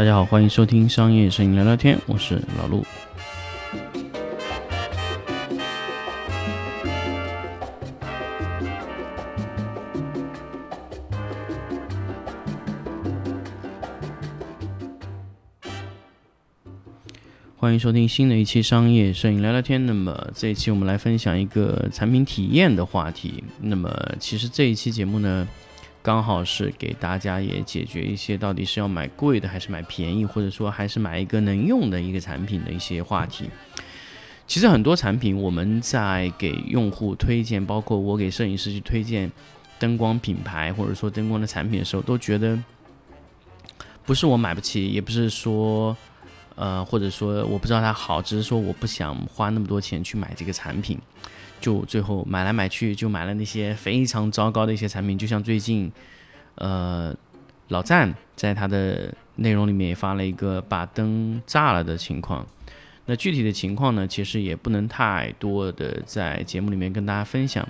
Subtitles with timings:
[0.00, 2.82] 大家好，欢迎收听商业摄影聊聊天，我是老陆。
[17.58, 19.84] 欢迎收听新的一期商业摄影聊聊天。
[19.84, 23.44] 那么这一期我们来分享一个产品体验的话题。
[23.60, 25.46] 那么其实这一期节目呢，
[26.02, 33.50] 刚好是给大家也解决一些到底是要买贵的还是买便宜，或者说还是买一个能用的一个产品的一些话题。
[34.46, 39.30] 其实很多产品我们在给用户推荐，包括我给摄影师去推荐
[39.78, 42.58] 灯光品牌或者说灯光的产品的时候，都觉得
[44.04, 45.96] 不是我买不起，也不是说。
[46.56, 50.98] 呃，或者说我不知道它好，只是说我不想花那么多钱去买这个产品，
[51.60, 55.18] 就最后买来买去就买了那些非常糟糕的一些产品。
[55.18, 55.90] 就像最近，
[56.56, 57.14] 呃，
[57.68, 62.46] 老赞在他的内容里面也发了一个把灯炸了的情况。
[63.06, 67.66] 那具体的情况呢，其实也不能太多的在节目里面跟大家分享。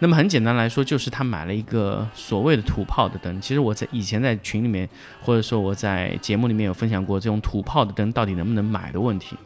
[0.00, 3.40] 那么很简单来说，就是他买了一个所谓的土炮的灯。
[3.40, 4.86] 其实我在以前在群里面，
[5.22, 9.36] 或者说我在节目里面有分享过这种土炮的灯到底能不能买的问题。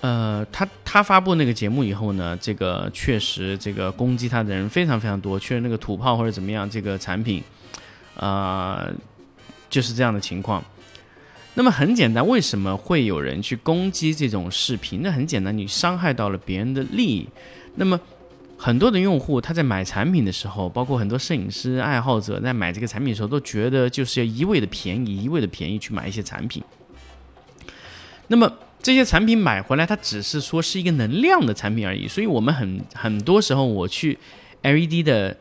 [0.00, 7.42] 呃，他他发布那个节目以后呢，这个确实这个攻击他的人非常非常多，确实那个土炮或者怎么样这个产品，
[8.16, 8.88] 啊，
[9.68, 10.64] 就是这样的情况。
[11.52, 15.00] 那么很简单，为什么会有人去攻击这种视频？
[15.02, 17.28] 那很简单，你伤害到了别人的利益。
[17.74, 18.00] 那么
[18.56, 26.62] 很多的用户他在买产品的时候，包括很多摄影师爱好者在买这个产品的时候，都觉得就是要一味的便宜，一味的便宜去买一些产品。
[28.28, 28.50] 那么
[28.82, 32.08] 这些产品买回来，它只是说是一个能量的产品而已。
[32.08, 34.18] 所以我们很很多时候我去
[34.62, 35.36] LED 的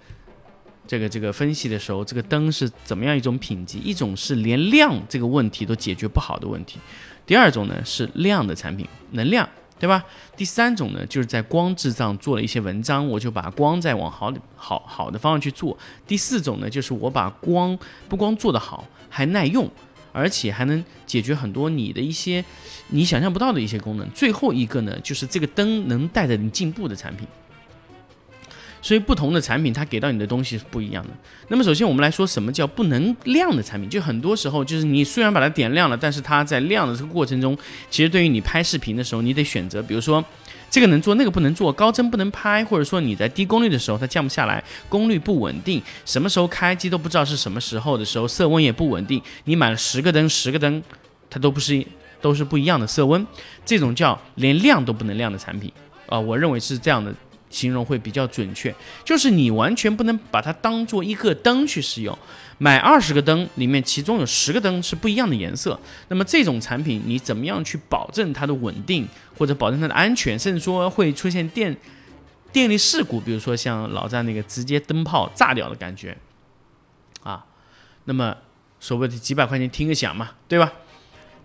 [0.87, 3.79] 这个这个分析的时候，这个灯是怎么样一种品级？
[3.79, 6.79] 一种是连亮这个问题都解决不好的问题，
[7.25, 9.47] 第二种呢是亮的产品，能量。
[9.79, 10.03] 对吧？
[10.35, 15.77] 第三种呢，就是在光质上做了一些文章，我就把光再往好好好的方向去做。
[16.05, 19.71] 第四种呢，就是我把光不光做得好，还耐用，
[20.11, 22.43] 而且还能解决很多你的一些
[22.89, 24.09] 你想象不到的一些功能。
[24.11, 27.27] 最后一个呢，就是这个灯能带着你进步的产品。
[28.81, 31.09] 所以不同的产品，它给到你的东西是不一样的。
[31.49, 33.89] 那么首先我们来说，什么叫不能亮的产品？
[33.89, 37.57] 就很多时候，就是你虽然把它点亮了，但是它在亮的这个过程中，
[37.89, 40.23] 其实对于你拍视频的时候，你得选择，比如说
[40.69, 49.21] 这个能做，那个不能做，高帧不能拍，或者说你在低功率的时候它降不下来，功率不稳定，什么时候开机都不知道是什么时候的时候，色温也不稳定。
[49.45, 50.81] 你买了十个灯，十个灯
[51.29, 51.85] 它都不是
[52.21, 53.25] 都是不一样的色温，
[53.65, 55.71] 这种叫连亮都不能亮的产品
[56.07, 57.13] 啊，我认为是这样的。
[57.49, 58.73] 形容会比较准确，
[59.03, 62.17] 就是你完全不能把它当做一个灯去使用。
[62.57, 65.79] 买二十个灯，里面其中有十个灯是不一样的颜色。
[66.09, 69.07] 那么这种产品，你怎么样去保证它的稳定，
[69.37, 71.75] 或者保证它的安全，甚至说会出现电
[72.51, 76.17] 电力事故，比如说像老詹那个直接灯泡炸掉的感觉
[77.23, 77.45] 啊？
[78.05, 78.35] 那么
[78.79, 80.73] 所谓的几百块钱听个响嘛，对吧？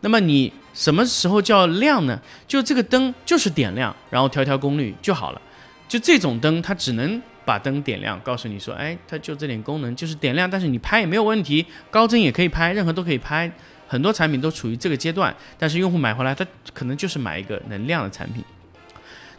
[0.00, 2.20] 那么你什么时候叫亮呢？
[2.48, 5.40] 就这个灯就是点亮，然后调调功率就好了。
[5.88, 13.50] 就这种灯，它只能把灯点亮，告诉你说，哎，它就这点功能，就是点亮，但是你拍也没有问题，高帧也可以拍，任何都可以拍。
[13.86, 18.42] 很多产品都处于这个阶段，但是用户买回来，他可能就是买一个能亮的产品。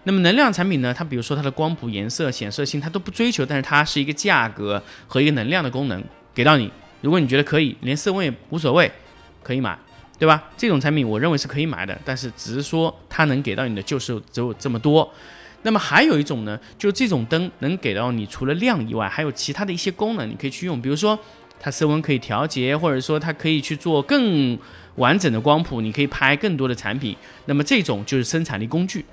[0.04, 0.94] 那么能量产品呢？
[0.94, 6.02] 它比如说它的光谱、颜色、显色性，它都不追求，但是它是一个价格和一个能量的功能
[6.34, 6.72] 给到你。
[7.02, 8.90] 如果你觉得可以，连色温也无所谓，
[9.42, 9.78] 可以买，
[10.20, 10.44] 对吧？
[10.56, 15.12] 这种产品我认为是可以买的，但是只是说它能给到你的就是只有这么多。
[15.66, 20.80] 那么还有一种呢，就是这种灯能给到你除了亮以外，还有其他的一些功能，你可以去用。
[20.80, 21.18] 比如说，
[21.60, 24.56] 它色温可以调节，或者说它可以去做更
[24.98, 27.18] 完整的光谱，你可以拍更多的产品。
[27.48, 29.04] 那么这种就是生产力工具，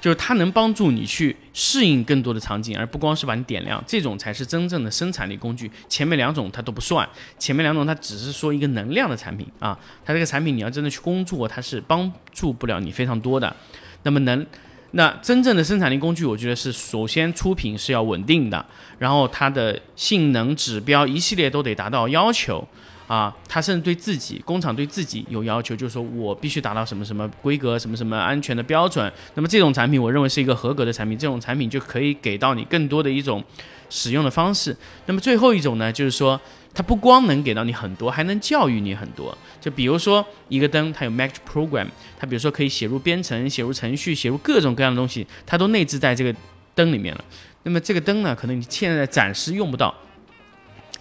[0.00, 3.82] 就是它能帮助你去适应更多的场景，而不光是把你点亮。
[3.88, 5.68] 这种才是真正的生产力工具。
[5.88, 7.04] 前面两种它都不算，
[7.36, 13.56] 前面两种它只是说一个能量的产品啊，它这个产品你要真的去工作，它是帮助不了你非常多的。
[14.04, 14.46] 那么能。
[14.92, 18.64] 那真正的生产力工具，我觉得是首先出品是要稳定的，
[18.98, 22.66] 然后它的性能指标一系列都得达到要求。
[23.08, 29.12] 啊，它甚至对自己工厂对自己有要求，就是说我必须达到什么什么规格、什么什么安全的标准。
[29.34, 33.42] 那么这种产品，我认为是一个合格的产品，这种产品就可以给到你更多的一种
[33.90, 34.76] 使用的方式。
[35.06, 36.40] 那么最后一种呢，就是说。
[36.74, 39.36] 它不光能给到你很多，还能教育你很多。
[39.60, 46.32] 就比如说一个灯，它有 Magic Program，它比如说可以写入编程、写入程序、写入各种各样的东西，它都内置在这个
[46.76, 47.24] 灯里面了。
[47.64, 49.92] 那么这个灯呢，可能你现在暂时用不到，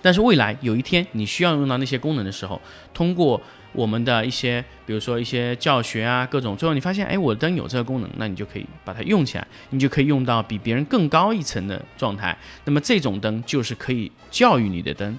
[0.01, 2.61] 但是未来有一天你需要用到那些功能的时候，
[2.93, 3.41] 通过
[3.73, 12.37] 我们的一些，比如说一些教学啊，各种，最后你发现，哎，我的灯有这个功能，那你就可以把它用起来，你就可以用到比别人更高一层的状态。
[12.65, 15.17] 那么这种灯就是可以教育你的灯。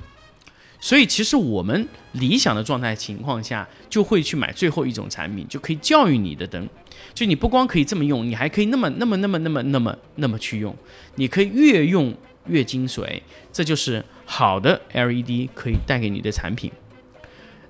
[0.81, 6.69] 所以其实我们理想的状态情况下，就会去买最后一种产品，就可以教育你的灯。
[7.12, 10.74] 就你不光可以这么用，你还可以那么那么那么那么那么那么去用，
[11.16, 12.14] 你可以越用
[12.48, 13.20] 越精髓。
[13.52, 16.70] 这就是好的 LED 可以带给你的产品。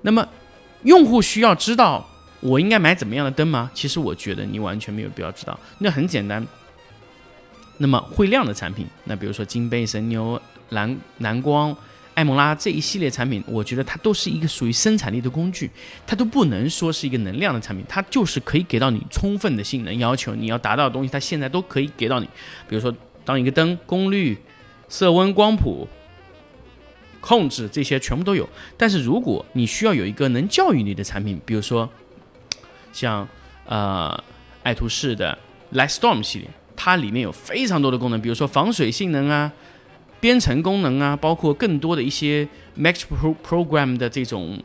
[0.01, 0.27] 那么
[0.83, 2.07] 用户需要知道
[2.39, 3.69] 我应该买怎么样的灯吗？
[3.73, 6.45] 其实我觉得你完全没有必要知道，那很简单。
[7.77, 11.75] 那么会亮的产品，那比如说金贝、神牛、蓝蓝光。
[12.15, 15.71] 艾蒙拉这一系列产品，我觉得它都是一个属于生产力的工具，
[16.05, 22.27] 它都不能说是一个能量的产品，它就是可以给到你充分的性能要求，你要达到的东西，它现在都可以给到你。
[22.67, 22.93] 比如说，
[23.23, 24.37] 当一个灯功率、
[24.89, 25.87] 色温、光谱
[27.21, 28.49] 控制这些全部都有。
[28.75, 31.87] 但是如果你需要有一个能教育你的产品，比如说
[32.91, 33.25] 像
[33.65, 34.21] 呃
[34.63, 35.37] 爱图仕的
[35.73, 39.53] Lightstorm 系列，它里面有非常多的功能，比如说防水性能啊。
[40.21, 42.45] 编程功能啊，包括更多的一些
[42.77, 44.61] Magic Pro Program 的这种，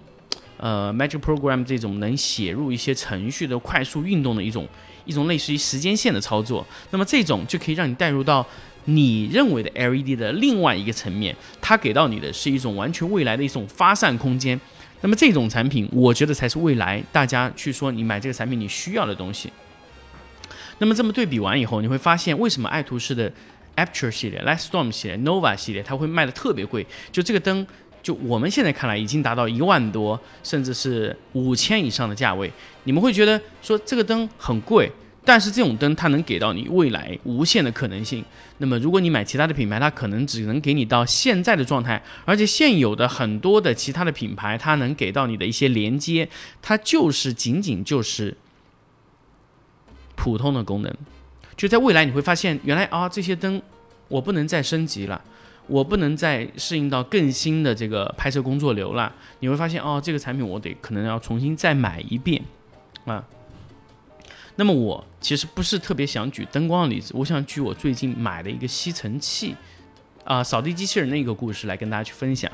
[0.57, 4.67] 呃，Magic Program 这种能写入一些程序的快速运动的一种
[5.05, 6.67] 一种类似于时间线的操作。
[6.91, 8.45] 那么这种就可以让你带入到
[8.85, 14.59] 你认为的 LED 的另外一个层面，它给到你的是一种完全未来的一种发散空间。
[15.01, 19.53] 那么这种产品，我觉得才是未来大家去说你买这个产品你需要的东西。
[20.79, 23.33] 那么这么对比完以后，你会发现为什么爱图仕的。
[23.77, 26.87] Aperture 系列、Lightstorm 系列、Nova 系列，它会卖的特别贵。
[27.11, 27.67] 就这个灯，
[28.05, 32.49] 就我们现在看来已经达到一万多，甚至是五千以上的价位。
[32.85, 34.89] 你们会觉得说这个灯很贵，
[35.25, 38.23] 但是这种灯它能给到你未来无限的可能性。
[38.59, 46.29] 那么如果你买其他的品牌，它可能只能给你到现在的状态，而且现有的很多的其他的品牌，它能给到你的一些连接，
[46.61, 48.37] 它就是仅仅就是
[50.15, 50.95] 普通的功能。
[51.57, 53.61] 就在未来，你会发现，原来啊，这些灯
[54.09, 55.21] 我不能再升级了，
[55.67, 59.13] 我不能再适应到更新的这个拍摄工作流了。
[59.41, 62.43] 你会发现，哦，这个产品我得可能要重新再买一遍
[63.07, 63.25] 啊。
[64.57, 69.55] 那么我其实不是特别想举灯光的例子，我想举我最近买的一个吸尘器
[70.25, 72.51] 啊，扫地机器人的一个故事来跟大家去分享。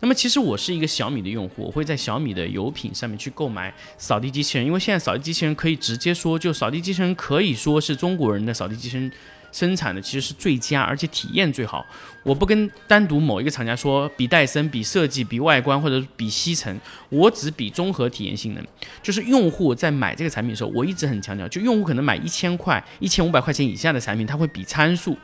[0.00, 9.10] 那么其实我是一个小米的用户，我会在小米的油品上面去购买扫地机器人，因为现在扫地机器人可以直接说，就扫地机器人可以说是中国人的扫地机器人
[9.56, 11.82] 生产的其实是最佳，而且体验最好。
[12.22, 18.62] 我不跟单独某一个厂家说比戴森、比设计、比外观或者比吸尘，我只比综合体验性能。
[19.02, 25.16] 就是用户在买这个产品的时候，我一直很强调，就用户可能买一千块、一千五百块钱以下的产品，他会比参数，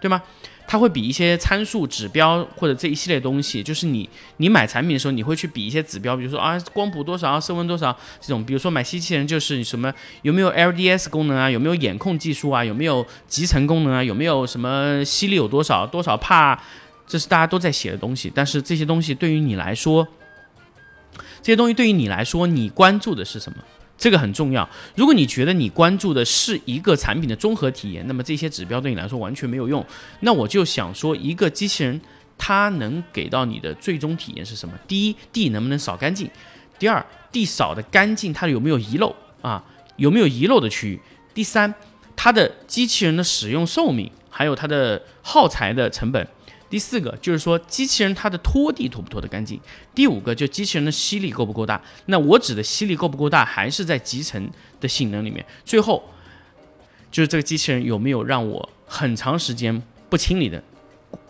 [0.00, 0.22] 对吗？
[0.70, 4.06] 它会比一些参数指标或者这一系列东西，就是你
[4.36, 7.90] 你买产品的时候，你会去比一些指标，比如说啊光谱多少，色温多少
[8.20, 8.44] 这种。
[8.44, 9.90] 比如说买机器人就是什么
[10.20, 16.62] 有没有 LDS 功能啊，有没有眼控技术啊，有没有集成功能啊，有没有什么吸力有多少多少帕，
[17.06, 18.30] 这是大家都在写的东西。
[18.34, 20.06] 但是这些东西对于你来说，
[21.40, 23.58] 这些东西对于你来说，你关注的是什么？
[23.98, 24.66] 这个很重要。
[24.94, 29.84] 如果你觉得你关注的是一个产品的综合体验，那么这些指标对你来说完全没有用。
[30.20, 32.00] 那我就想说，一个机器人
[32.38, 34.74] 它能给到你的最终体验是什么？
[34.86, 36.30] 第一，地能不能扫干净？
[36.78, 39.62] 第二，地扫的干净，它有没有遗漏啊？
[39.96, 41.00] 有没有遗漏的区域？
[41.34, 41.74] 第三，
[42.14, 46.24] 它的机器人的使用寿命，还有它的耗材的成本。
[46.70, 49.58] 第四个就是说，机器人它的拖地拖不拖得干净？
[49.94, 51.80] 第五个就机器人的吸力够不够大？
[52.06, 55.44] 那我指的吸力够不够大，还是在集成的性能里面。
[55.64, 56.02] 最后
[57.10, 60.62] 就是这个机器人有没有让我很长时间不清理的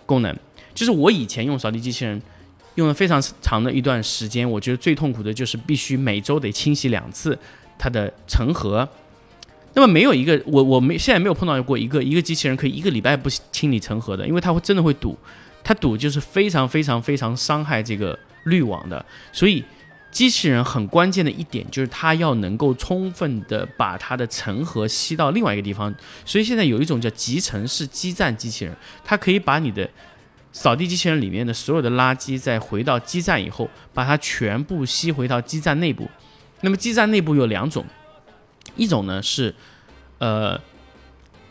[0.04, 0.36] 功能？
[0.74, 2.20] 就是我以前用扫地机器人
[2.74, 7.38] 用了非常长的一段时间，我觉得最痛苦的就是必须每周得清洗两次
[7.78, 8.88] 它的尘盒。
[9.78, 15.16] 那么没有一个我我没现在没有碰到过一个一个机器人可以一个礼拜不清理成盒的，因为它会真的会堵，
[15.62, 19.06] 它堵就是非常非常非常伤害这个滤网的。
[19.32, 19.62] 所以
[20.10, 25.94] 机器人很关键的一点就是它要能够充分的把它的成盒吸到另外一个地方。
[26.24, 29.88] 所以现在有一种叫集成式基站机器人，它可以把你的
[30.50, 36.08] 扫地机器人里面的所有的垃圾在回到基站以后，把它全部吸回到基站内部。
[36.62, 37.84] 那么基站内部有两种。
[38.76, 39.54] 一种呢是，
[40.18, 40.60] 呃，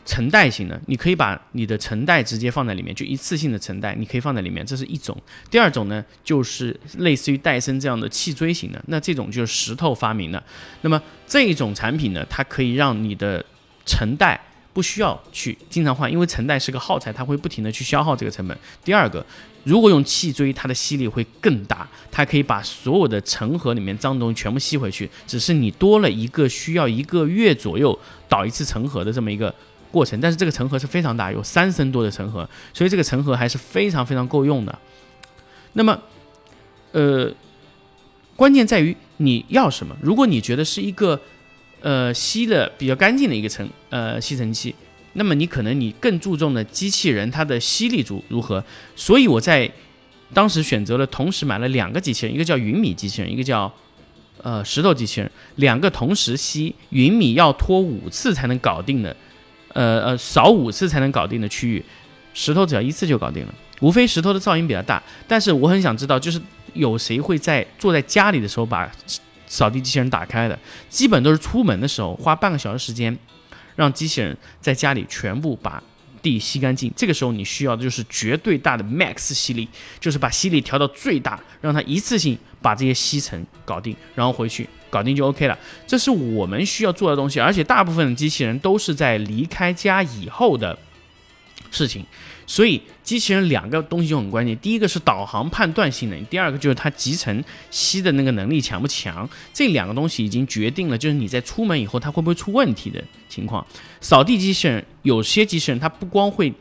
[0.06, 5.16] 承袋型的，你可以把你的承袋直接放在里面，就一次性的承袋，你可以放在里面，这是一种。
[5.52, 10.42] 第二种呢，就是类似于戴森这样的气锥型的，那这种就是石头发明的。
[10.82, 13.46] 那么这一种产品呢，它可以让你的
[13.86, 14.40] 承袋
[14.78, 18.56] 不需要去经常换，因为层带是个耗材，它会不停的去消耗这个成本。
[18.86, 19.26] 第二个，
[19.64, 27.98] 如果用气锥，它的吸力会更大，它可以把所有的成盒里面脏东西全部吸回去，只是你多了一个需要一个月左右
[28.30, 29.52] 倒一次成盒的这么一个
[29.92, 30.22] 过程。
[30.22, 34.78] 但是这个成盒是非常大，有三升多的成盒，所以这个成盒还是非常非常够用的。
[35.74, 36.00] 那么，
[36.92, 37.34] 呃，
[38.36, 39.98] 关键在于你要什么。
[40.04, 41.20] 如果你觉得是一个
[41.82, 44.74] 呃吸的比较干净的一个尘呃吸尘器，
[45.14, 48.64] 那么你可能你更注重的机器人它的吸力足如何。
[48.96, 49.70] 所以我在
[50.34, 53.72] 当时选择了同时买了两个机器人，一个叫云米机器人，一个叫
[54.42, 59.16] 呃石头机器人，两个同时吸，云米要拖五次才能搞定的，
[59.74, 61.84] 呃呃扫五次才能搞定的区域，
[62.34, 63.54] 石头只要一次就搞定了。
[63.80, 66.42] 无非石头的噪音比较大，但是我很想知道，就是
[66.74, 68.92] 有谁会在坐在家里的时候把
[69.48, 70.60] 扫地机器人打开的？
[70.90, 73.18] 基本都是出门的时候花半个小时时间，
[73.76, 75.82] 让机器人在家里全部把
[76.22, 76.92] 地吸干净。
[76.96, 79.68] 这个时候你需要的就是绝对大的 max 吸力，
[80.00, 85.58] 就是把吸力调到最大，让它一次性把这些吸尘搞定，然后回去搞定就 OK 了。
[85.86, 90.78] 这是我们需要做的东西，而且大部分的机器人都是在离开家以后的
[91.72, 92.06] 事情。
[92.50, 99.30] 所以机器人两个东西就很关键，第一个是导航判断性能，第二个就是它集成吸的那个能力强不强。
[99.54, 103.66] 这两个东西已经决定了，就是你在出门以后它会不会出问题的情况。
[104.00, 106.54] 扫地机器人有些机器人它不光会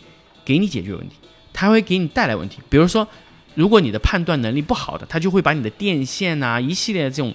[0.45, 1.15] 给你解决问题，
[1.53, 2.59] 它会给你带来问题。
[2.69, 3.07] 比如说，
[3.55, 7.33] 如果你的判断能力不好的，它就会把你的电线呐一系列的这种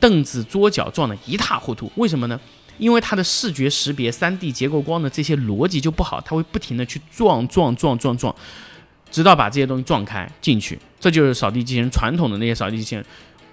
[0.00, 1.88] 凳子桌角撞得一塌糊涂。
[1.94, 2.40] 为什么呢？
[2.78, 8.34] 因为它的视觉识别、三 D 结构光的这些逻辑就不好，它会不停的去撞撞撞撞撞，
[9.10, 10.78] 直到把这些东西撞开进去。
[10.98, 13.04] 这就是扫地机器人传统的那些扫地机器人。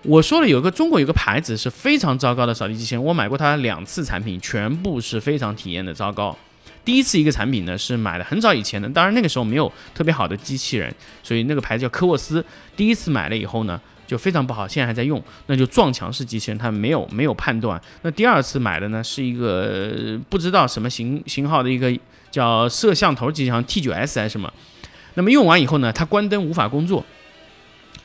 [0.04, 6.38] 我说了，有个中国有个牌子是非常糟糕的扫地机器人，我买过它两次产品，全部是非常体验的糟糕。
[6.84, 12.46] 第一次一个产品呢是买的很早以前的，当然那个时候没有特别好的机器人，所以那个牌子叫科沃斯。
[12.76, 13.82] 第一次买了以后呢。
[14.08, 17.82] 就非常不好，现在还在用，那就撞墙式机器人，它没有没有判断。
[18.04, 21.92] 那第二次买的呢，是一个不知道什么型型号的一个
[22.30, 24.52] 叫摄像头机器人，T 九 S 还是什么。
[25.16, 27.04] 那么用完以后呢，它关灯无法工作。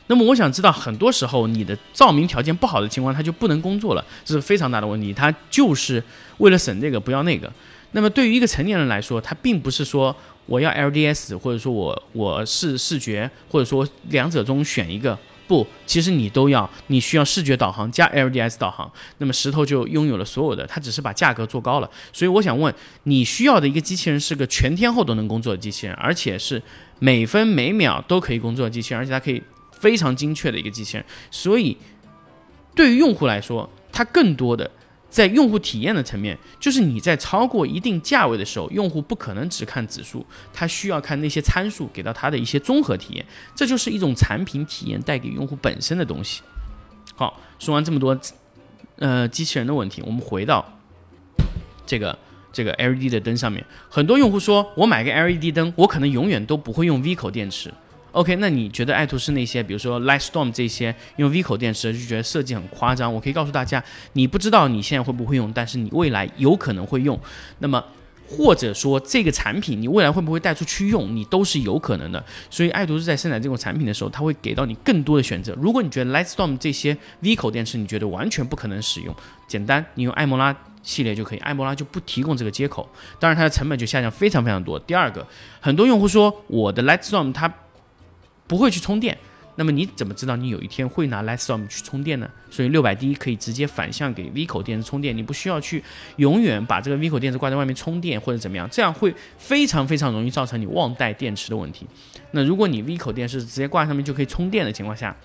[0.07, 5.13] 那么我想知道，很多时候你的照明条件不好的情况，它就不能工作了，这是非常大的问题。
[5.13, 6.03] 它就是
[6.39, 7.51] 为了省这个不要那个。
[7.91, 10.15] 那么对于一个成年人来说，他并不是说
[10.45, 15.17] 我要 LDS，或者说我我是视觉，或者说两者中选一个。
[15.51, 21.91] 不，其实你都要，你需要视觉导航加 LDS 导航，那么石头就拥有了所有的，它只是把价格做高了。
[22.13, 26.63] 所以我想问，你需要的一个机器人是个全天候都能工作的机器人，而且是
[26.99, 29.43] 每分每秒都可以工作的机器人，而且它可以
[29.73, 31.05] 非常精确的一个机器人。
[31.29, 31.77] 所以
[32.73, 34.71] 对于用户来说，它更多的。
[35.11, 46.41] 在用户体验的层面，就是你在超过一定价位的时候，用户不可能只看指数，他需要看那些参数给到他的一些综合体验，这就是一种产品体验带给用户本身的东西。
[47.13, 48.17] 好，说完这么多，
[48.99, 50.65] 呃，机器人的问题，我们回到
[51.85, 52.17] 这个
[52.53, 57.71] 这个 LED 的灯上面，很多用户说我买个 LED 灯，我可能永远都不会用 V 口电池。
[58.11, 63.13] OK，那你觉得爱图仕那些，比如说 Lightstorm 这些用 V 口电池，就觉得设计很夸张？
[63.13, 63.81] 我可以告诉大家，
[64.13, 67.17] 你不知道你现在会不会用，但是你未来有可能会用。
[67.59, 67.81] 那么
[68.27, 72.21] 或者说这个产品你未来会不会带出去用，你都是有可能的。
[72.49, 75.53] 所以爱图仕在生产这种产品的时候，它会给到你更多的选择。
[75.61, 79.15] 如果你觉得 Lightstorm 这些 V 口电池你觉得完全不可能使用，
[79.47, 82.89] 简单，你用艾莫拉系列就可以，艾莫拉就不提供这个接口，
[83.19, 84.77] 当然它的成本就下降非常非常多。
[84.79, 85.25] 第二个，
[85.59, 87.53] 很多用户说我的 Lightstorm 它
[88.47, 89.17] 不会去充电，
[89.55, 92.29] 那么你怎么知道你有一天会拿 Lightstorm 去充电呢？
[92.49, 95.83] 所以六百 D 可以直接反向给 V 口电池充电，你不需要去
[96.17, 101.85] 永远把这个 V 口电池挂在外面充电或者怎么样，这样会非常非常容易造成你忘带电池的问题。
[102.31, 105.15] 那如果你 V 口电池直接挂上面就可以充电的情况下，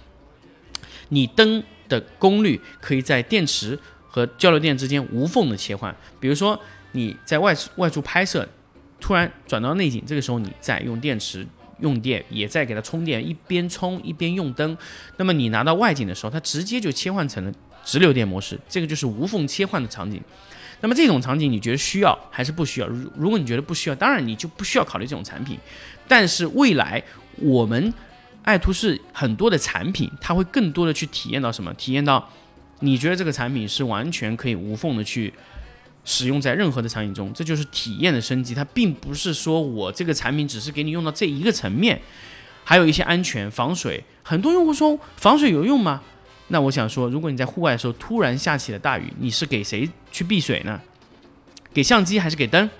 [1.09, 5.95] 你灯的功率可以在电池和交流电之间无缝的切换。
[6.19, 6.61] 比如说
[6.93, 8.49] 你在外外出拍摄，
[9.01, 11.47] 突然转到内景，这个时候你再用电池。
[11.81, 14.77] 用电也在给它充电，一边充一边用灯。
[15.17, 17.53] 那么你拿到外景的时候，它直接就切换成了
[17.85, 20.21] 直流电模式，这个就是无缝切换的场景。
[20.81, 22.87] 那么这种场景你觉得需要还是不需要？
[22.87, 25.59] 如如果你觉得不需要，当然你就不需要考虑这种产品。
[26.07, 27.03] 但是未来
[27.37, 27.93] 我们
[28.43, 31.73] 爱图仕很多的产品，它会更多的去体验到什么？
[31.75, 32.31] 体验到
[32.81, 35.33] 你觉得这个产品是完全可以无缝的去。
[36.07, 38.55] 使用在任何的场景中，这就是体验的升级。
[38.55, 42.01] 它并不是说我这个产品只是给你用到这一个层面，
[42.65, 44.03] 还有一些安全防水。
[44.23, 46.01] 很多用户说防水有用吗？
[46.49, 50.81] 那我想说，如果你在户外的时候突然下起了大雨，你是给谁去避水呢？
[51.75, 52.71] 给相机还是给灯？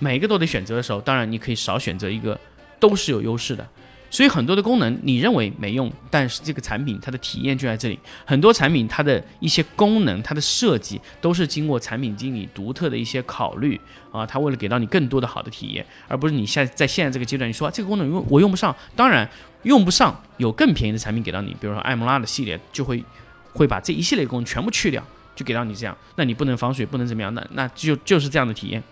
[0.00, 2.38] 每一个都得选择的时候，当然你可以少选择一个，
[2.80, 3.64] 都是有优势的。
[4.12, 7.98] 所以很多的功能你认为没用，但是这个产品它的体验就在这里。
[8.26, 13.80] 很多产品它的一些功能、它的设计都是经过产品经理独特的一些考虑
[14.12, 19.26] 啊，他为了给到你更多的好的体验，而不是你现在在现在这个阶段你说这个功能用我用不上，当然
[19.62, 23.02] 用不上，有更便宜的产品给到你，比如说艾莫拉的系列就会
[23.54, 25.02] 会把这一系列功能全部去掉，
[25.34, 28.82] 就给到你这样，那你不能防水，不能怎么样，那那就就是这样的体验。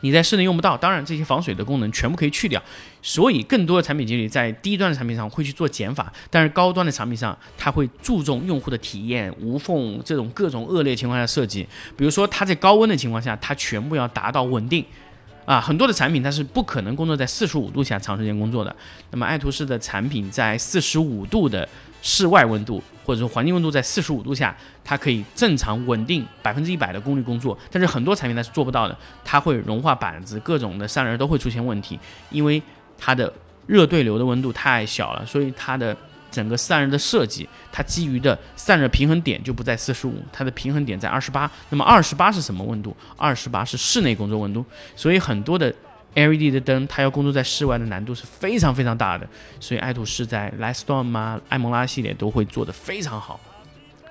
[0.00, 2.60] 你在室内用不到，当然这些防水的功能全部可以去掉，
[3.02, 14.84] 所以更多的产品经理在低端的产品上会去做减法，但是高端的产品上他会注重用户的体验，无缝这种各种恶劣情况下设计，比如说它在高温的情况下，它全部要达到稳定，
[15.44, 18.74] 啊，很多的产品它是不可能工作在四十五度下长时间工作的，
[19.10, 21.68] 那么爱图仕的产品在四十五度的。
[22.04, 27.56] 室外温度或者说环境温度在四十五度下，它可以正常稳定百分之一百的功率工作。
[27.70, 31.98] 但是很多产品它是做不到的，它会融化板子，各种的散热都会出现问题，
[32.30, 32.62] 因为
[32.98, 33.32] 它的
[33.66, 35.96] 热对流的温度太小了，所以它的
[36.30, 41.50] 整个散热的设计，它基于的散热平衡点就不在四十五，它的平衡点在二十八。
[41.70, 42.96] 那么二十八是什么温度？
[43.16, 44.64] 二十八是室内工作温度，
[44.96, 45.74] 所以很多的。
[46.14, 49.26] LED 的灯，它要工作在室外的难度是非常非常大的，
[49.58, 53.40] 所以爱图仕在 Lightstorm 啊、艾蒙拉系列都会做得非常好。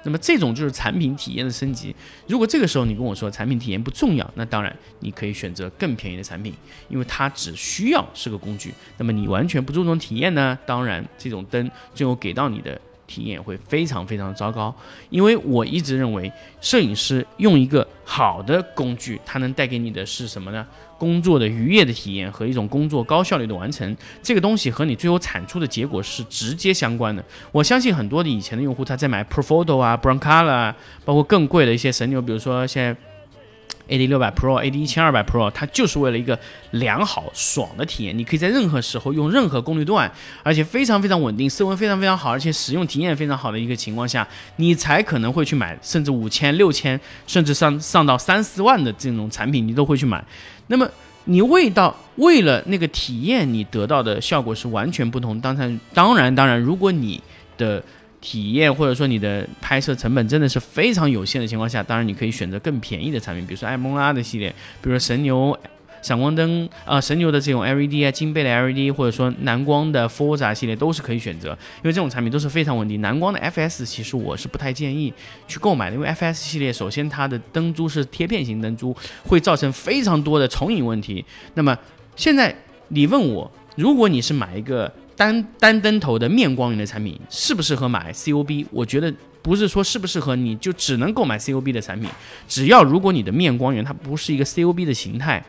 [0.03, 1.95] 那么这种就是产品体验的升级。
[2.27, 6.51] 如果这个时候你跟我说产品体验不重要，那当然你可以选择更便宜的产品，
[6.89, 8.73] 因为它只需要是个工具。
[8.97, 10.57] 那么你完全不注重体验呢？
[10.65, 12.81] 当然这种灯最后给到你的。
[13.11, 14.73] 体验会非常非常糟糕，
[15.09, 20.65] 因为我一直认为，摄影师用一个好的工具，它能带给你的是什么呢？
[20.97, 27.21] 工作的愉悦的体验和一种工作高效率的完成，这个东西和你最后产出的结果是直接相关的。
[27.51, 32.95] 我相信很多的以前的用户，他在买 Profoto 啊、Broncolor 啊，包括更贵的一些神牛，比如说现在。
[33.91, 36.39] A D 六百 Pro、A D 一千二百 Pro，它就是为了一个
[36.71, 38.17] 良好爽的体验。
[38.17, 40.09] 你可以在任何时候用任何功率段，
[40.43, 44.25] 而且非常非常稳定，色温非常非常好，而且使用体验非常好的一个情况下，
[44.55, 50.23] 你才可能会去买，甚至五千、六千，甚至上上到三四万的这种产品，你都会去买。
[50.67, 50.89] 那么
[51.25, 55.39] 你为到为了那个体验，你得到的效果是完全不同。
[55.41, 57.21] 当然，当然，当然，如果你
[57.57, 57.83] 的
[58.21, 65.57] 体验或者说你的拍摄成本真的是非常有限的情况下，当然你可以选择更便宜的产品，比如说艾蒙拉的系列，比如说神牛
[66.03, 73.01] 闪光灯啊，神牛的这种 LED 啊，金贝的 LED，或者说蓝光的 Forza 系列都是可以选择，因为这种产品都是非常稳定。
[73.01, 75.11] 蓝光的 FS 其实我是不太建议
[75.47, 81.25] 去购买的，因为 FS 系列首先它的灯珠是贴片型灯珠，会造成非常多的重影问题。
[81.55, 81.75] 那么
[82.15, 82.55] 现在
[82.89, 84.91] 你问我，如果你是买一个。
[85.21, 88.65] 单单灯头的面光源的产品适不适合买 COB？
[88.71, 92.09] 我觉得不是说适不适合你就只能购买 COB 的产品，
[92.47, 95.45] 只要如果你的面光源它不是一个 COB 的形态，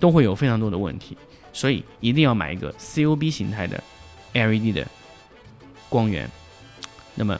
[0.00, 1.16] 都会有非常多的问题，
[1.52, 3.80] 所以一定要买一个 COB 形态的
[4.32, 4.84] LED 的
[5.88, 6.28] 光源。
[7.14, 7.38] 那么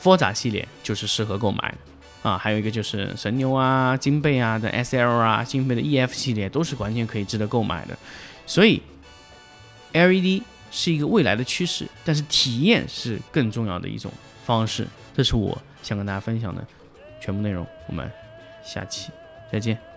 [0.00, 1.74] Forza 系列就是适合购买
[2.22, 7.98] 啊，还有一个就是神牛啊、金贝啊的 SL 啊、金贝的 EF 系列都是完全可以值得购买的，
[8.46, 8.80] 所以
[9.92, 10.44] LED。
[10.70, 14.12] 是一个未来的趋势，但是体验是更重要的一种
[14.44, 14.86] 方式。
[15.14, 16.66] 这是我想跟大家分享的
[17.20, 17.66] 全部内容。
[17.86, 18.10] 我们
[18.62, 19.10] 下期
[19.50, 19.87] 再见。